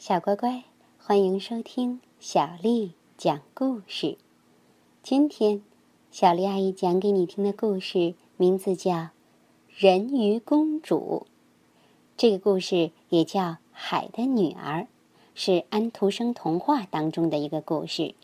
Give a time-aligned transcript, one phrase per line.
[0.00, 0.64] 小乖乖，
[0.96, 4.16] 欢迎收听小丽讲故事。
[5.02, 5.60] 今天，
[6.10, 8.92] 小丽阿姨讲给你听的故事名字叫
[9.68, 11.26] 《人鱼公主》。
[12.16, 13.42] 这个故事也叫
[13.72, 14.80] 《海的女儿》，
[15.34, 18.14] 是安徒生童话当中的一个故事。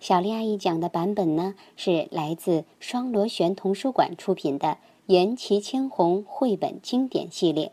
[0.00, 4.68] 小丽阿姨讲的版本呢，是来自双螺旋童书馆出品的
[5.04, 7.72] 《缘齐千红》绘本经典系列。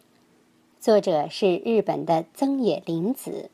[0.82, 3.50] 作者是日本的增野玲子。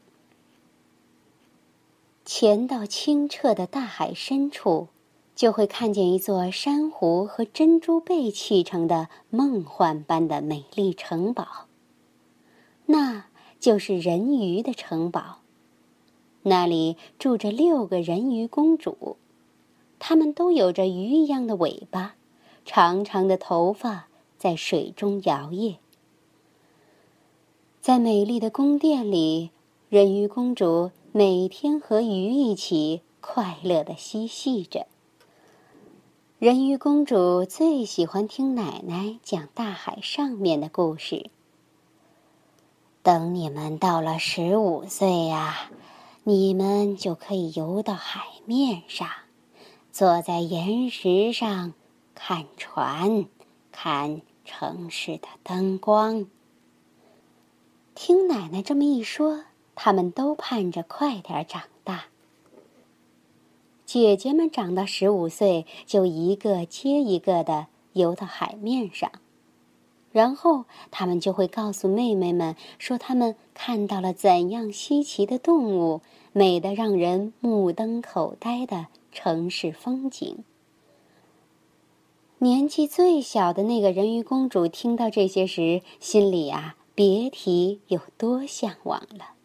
[2.31, 4.89] 潜到清澈的大海深处，
[5.35, 11.65] 就会看见一座珊瑚和珍珠贝砌成的梦幻般的美丽城堡。
[12.85, 13.25] 那
[13.59, 15.39] 就是人鱼的城堡。
[16.43, 19.17] 那里住着六个人鱼公主，
[19.97, 22.13] 她们都有着鱼一样的尾巴，
[22.63, 25.77] 长长的头发在水中摇曳。
[27.81, 29.49] 在美丽的宫殿里，
[29.89, 34.85] 人鱼公主每天和鱼一起快乐的嬉戏着。
[36.37, 41.31] 人鱼公主最喜欢听奶奶讲大海上面的故事。
[43.01, 45.71] 等你们到了十五岁呀，
[46.23, 49.09] 你们就可以游到海面上，
[49.91, 51.73] 坐在岩石上
[52.13, 53.25] 看船，
[53.71, 56.27] 看城市的灯光。
[57.95, 59.45] 听奶奶这么一说，
[59.81, 62.07] 他们都盼着快点长大。
[63.85, 69.09] 姐姐们长到十五岁，就一个接一个的游到海面上，
[70.11, 76.01] 然后他们就会告诉妹妹们说，他们看到了怎样稀奇的动物，
[76.33, 80.43] 美得让人目瞪口呆的城市风景。
[82.39, 86.75] 年纪最小的那个人鱼公主听到这些时，心里啊。
[86.93, 89.38] 别提有多向往了。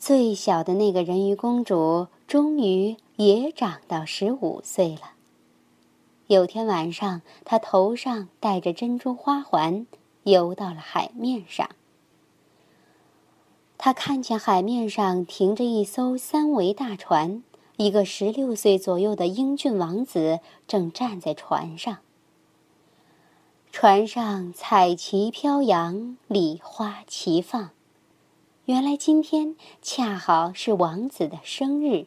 [0.00, 5.12] 最小的那个人鱼公主终于也长到十五岁了。
[6.26, 9.86] 有天晚上，她头上戴着珍珠花环，
[10.22, 11.68] 游到了海面上。
[13.76, 17.42] 她看见海面上停着一艘三桅大船，
[17.76, 21.98] 一个十六岁左右的英俊王子正站在船上。
[23.70, 27.68] 船上彩旗飘扬，礼花齐放。
[28.70, 32.06] 原来今天恰好是王子的生日。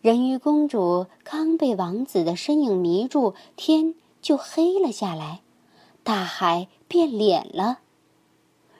[0.00, 5.42] 人鱼公主刚被王子的身影迷住，天就黑了下来，
[6.02, 7.78] 大海变脸了。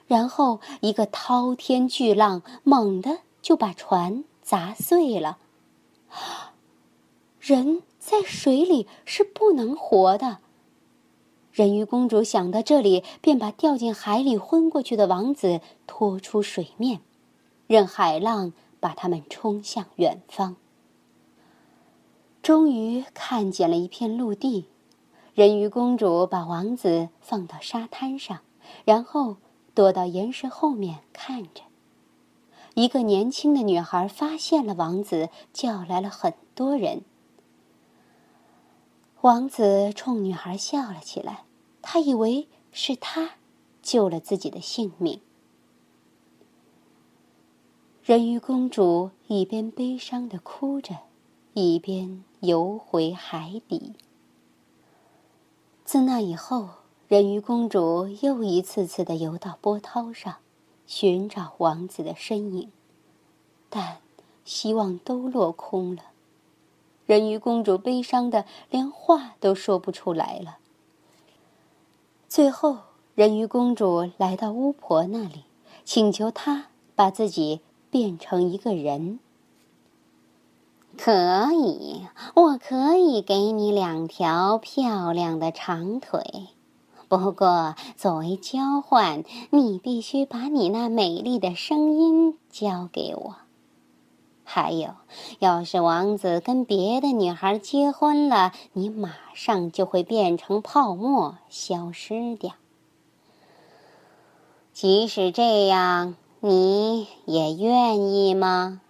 [0.05, 5.37] 然后一个滔天巨浪猛地就把船砸碎了。
[7.39, 10.39] 人在水里是不能活的。
[11.55, 16.99] 人鱼公主想到这里，便把掉进海里昏过去的王子拖出水面，
[17.65, 18.51] 任海浪
[18.81, 20.57] 把他们冲向远方。
[22.41, 24.65] 终于看见了一片陆地，
[25.33, 28.41] 人鱼公主把王子放到沙滩上，
[28.83, 29.37] 然后
[29.73, 31.61] 躲到岩石后面看着。
[32.73, 37.03] 一个年轻的女孩发现了王子，叫来了很多人。
[39.21, 41.44] 王子冲女孩笑了起来，
[41.87, 43.35] 他以为是他
[43.83, 45.21] 救了自己的性命。
[48.03, 50.95] 人鱼公主一边悲伤的哭着，
[51.53, 53.93] 一边游回海底。
[55.85, 56.69] 自那以后，
[57.07, 60.37] 人鱼公主又一次次的游到波涛上，
[60.87, 62.71] 寻找王子的身影，
[63.69, 63.99] 但
[64.43, 66.05] 希望都落空了。
[67.05, 70.57] 人鱼公主悲伤的连话都说不出来了。
[72.35, 72.79] 最后，
[73.13, 75.45] 人鱼公主来到巫婆那里，
[75.85, 79.21] 请求她把自己变成一个人。
[80.97, 82.01] 可以，
[82.33, 86.47] 我可以给你两条漂亮的长腿，
[87.07, 93.35] 不过作为交换，你必须把你那美丽的声音交给我。
[94.47, 94.91] 还有，
[95.39, 102.53] 要是王子跟别的女孩结婚了，你马上就会变成泡沫，消失掉。
[104.71, 108.81] 即使这样，你也愿意吗？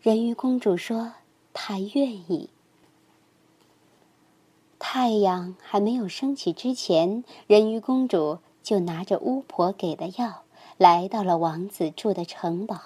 [0.00, 1.12] 人鱼公主说
[1.52, 2.48] ：“她愿意。”
[4.80, 10.42] 太阳还没有升起之前，人鱼公主就拿着巫婆给的药，
[10.76, 12.80] 来到了王子住的城堡。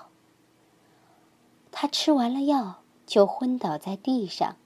[1.79, 2.77] 他吃完了药，
[3.07, 4.57] 就昏倒在地上。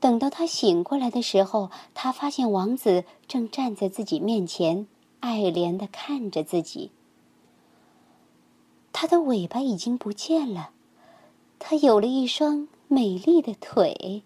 [0.00, 4.88] 等到他醒过来的时候，他发现王子正站在自己面前，
[5.20, 6.90] 爱怜的看着自己。
[8.92, 10.70] 他的尾巴已经不见了，
[11.60, 14.24] 他有了一双美丽的腿。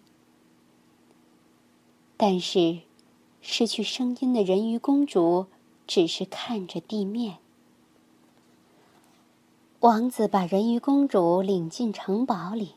[2.17, 2.79] 但是，
[3.41, 5.45] 失去声音的人鱼公主
[5.85, 7.37] 只是看着地面。
[9.81, 12.73] 王子把人鱼公主领进城堡里，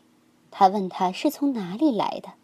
[0.50, 2.35] 他问她是从哪里来的，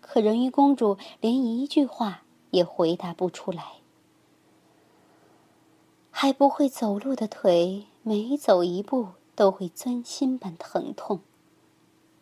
[0.00, 3.72] 可人鱼公主连一句话也回答不出来。
[6.10, 11.20] 还不会走路的腿，每走一步都会钻心般疼痛，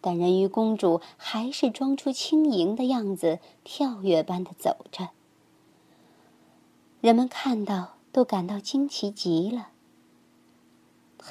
[0.01, 5.11] 但人鱼公主还是装出轻盈的样子，跳跃般的走着。
[7.01, 9.69] 人们看到都感到惊奇极了。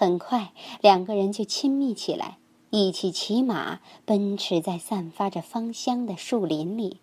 [0.04, 0.52] 很快，
[0.82, 2.38] 两个人就亲密起来，
[2.72, 7.00] 一起骑马奔驰在散发着芳香的树林里。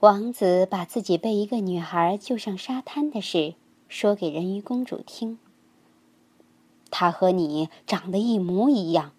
[0.00, 3.54] 王子把自己被一个女孩救上沙滩的事
[3.88, 5.38] 说给人鱼公主听。
[6.90, 9.12] 她和你长得一模一样，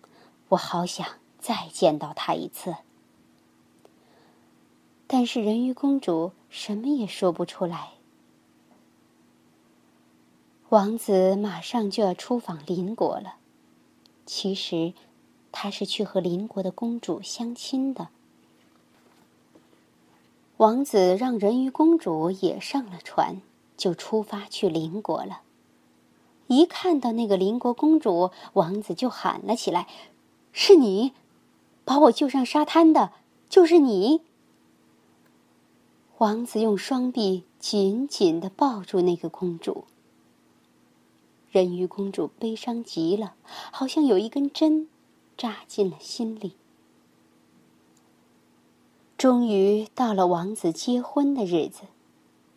[0.50, 1.08] 我好想
[1.40, 2.76] 再见到她一次。
[5.08, 7.94] 但是人鱼公主什么也说不出来。
[10.74, 13.36] 王子马上就要出访邻国了，
[14.26, 14.94] 其实，
[15.52, 18.08] 他是去和邻国的公主相亲的。
[20.58, 23.40] 王子让人鱼公主也上了船，
[23.78, 25.42] 就出发去邻国了。
[26.48, 29.88] 一看到那个邻国公主，王子就喊了起来
[30.52, 31.14] ：“是你，
[31.86, 33.12] 把我救上沙滩的，
[33.48, 34.22] 就是你！”
[36.18, 39.86] 王子用双臂紧紧的抱住那个公主。
[41.54, 43.36] 人鱼公主悲伤极了，
[43.72, 44.88] 好像有一根针
[45.38, 46.54] 扎进了心里。
[49.20, 51.84] 终于到了王子结婚的日子，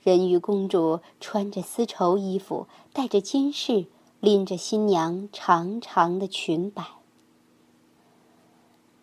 [0.02, 3.84] 人鱼公主穿着丝绸衣服，戴着金饰，
[4.20, 6.82] 拎着新娘长长的裙摆。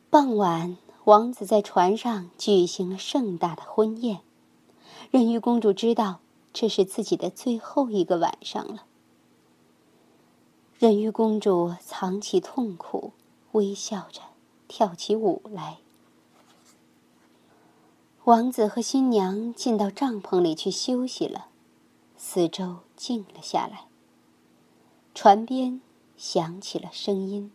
[0.09, 4.21] 傍晚，王子在船上举行了盛大的婚宴。
[5.11, 6.19] 人鱼公主知道
[6.51, 8.85] 这是自己的最后一个晚上了。
[10.83, 13.13] 人鱼公主藏起痛苦，
[13.53, 14.19] 微笑着
[14.67, 15.77] 跳起舞来。
[18.25, 21.45] 王子和新娘进到帐篷里去休息了，
[22.17, 23.85] 四周静了下来。
[25.15, 25.79] 船边
[26.17, 27.49] 响起了声音，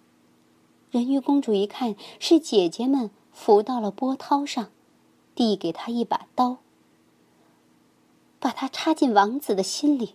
[0.90, 4.70] 人鱼公主一看是姐姐们浮到了波涛上，
[5.34, 6.56] 递给她一把刀，
[8.40, 10.14] 把它插进王子的心里。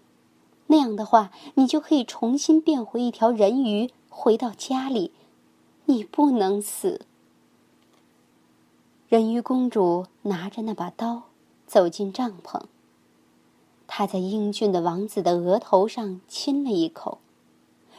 [0.74, 5.12] 那样的话，你就可以重新变回一条人鱼，回到家里。
[5.86, 7.06] 你不能死。
[9.08, 11.26] 人鱼公主拿着那把刀
[11.68, 12.64] 走进帐篷。
[13.86, 17.20] 她在英俊的王子的额头上亲了一口，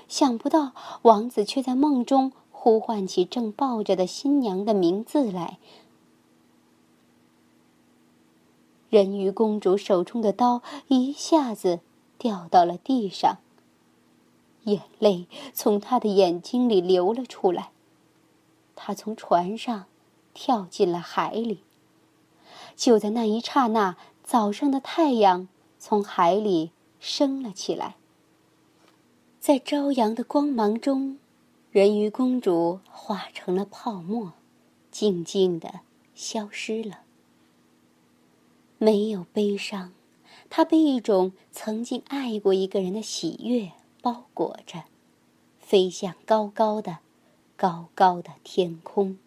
[0.08, 0.72] 想不到
[1.02, 5.58] 王子却在梦中呼唤起正抱着的新娘的名字来。
[8.90, 11.78] 人鱼公主手中的刀一下子。
[12.18, 13.38] 掉到了地上。
[14.64, 17.70] 眼泪从他的眼睛里流了出来。
[18.76, 19.84] 他从船上
[20.32, 21.60] 跳进了海里。
[22.74, 27.96] 就在那一刹那，早上的太阳从海里升了起来。
[29.38, 31.18] 在朝阳的光芒中，
[31.70, 34.32] 人鱼公主化成了泡沫，
[34.90, 35.80] 静静的
[36.14, 37.00] 消失了。
[38.78, 39.92] 没有悲伤。
[40.50, 43.72] 他被一种曾经爱过一个人的喜悦
[44.02, 44.84] 包裹着，
[45.58, 46.98] 飞向高高的、
[47.56, 49.18] 高高的天空。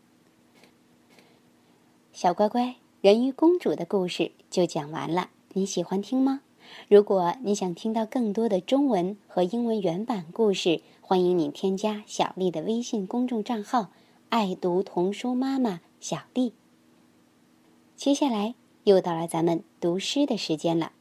[2.13, 6.41] 小乖乖，人鱼公主的故事就讲完了，你喜欢听吗？
[6.89, 13.89] 如果你想听到更多的中文和英文原版故事，欢迎你添加小丽的微信公众账号
[14.29, 16.53] “爱读童书妈妈小丽”。
[17.95, 20.91] 接下来又到了咱们读诗的时间了。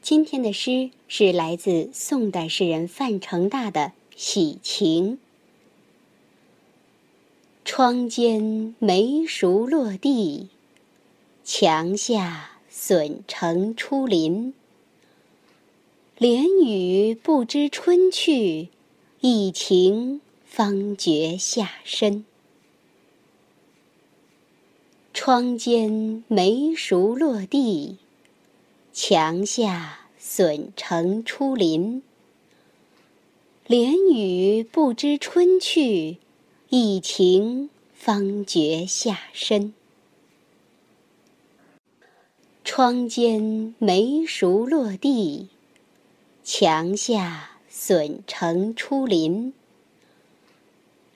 [0.00, 3.80] 今天的诗是来自宋代诗人范成大的
[4.16, 5.12] 《喜晴》。
[7.64, 10.48] 窗间梅熟落地，
[11.44, 14.54] 墙下笋成出林。
[16.16, 18.68] 连雨不知春去，
[19.20, 22.24] 一晴方觉夏深。
[25.12, 27.98] 窗间梅熟落地。
[29.00, 32.02] 墙下笋成出林，
[33.64, 36.16] 连雨不知春去，
[36.68, 39.72] 一晴方觉夏深。
[42.64, 45.46] 窗间梅熟落地，
[46.42, 49.54] 墙下笋成出林。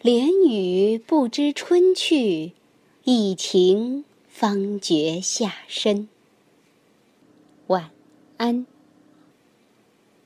[0.00, 2.52] 连雨不知春去，
[3.02, 6.08] 一晴方觉夏深。
[7.68, 7.90] 晚
[8.38, 8.71] 安。